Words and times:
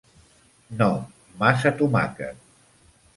No! 0.79 0.87
Massa 1.43 1.73
tomàquet. 1.83 2.41